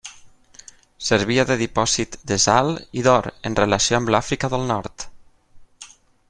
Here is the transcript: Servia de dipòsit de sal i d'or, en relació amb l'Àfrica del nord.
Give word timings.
Servia 1.09 1.43
de 1.49 1.57
dipòsit 1.59 2.17
de 2.31 2.37
sal 2.45 2.71
i 3.01 3.05
d'or, 3.09 3.29
en 3.51 3.59
relació 3.63 3.99
amb 4.01 4.11
l'Àfrica 4.15 4.51
del 4.55 4.67
nord. 4.73 5.07